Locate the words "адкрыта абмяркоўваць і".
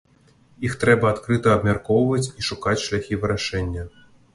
1.11-2.49